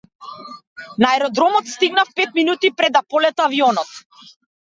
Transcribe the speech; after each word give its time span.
На 1.01 1.05
аеродромот 1.15 1.65
стигнав 1.73 2.09
пет 2.17 2.29
минути 2.39 2.67
пред 2.77 2.91
да 2.97 3.03
полета 3.09 3.45
авионот. 3.45 3.89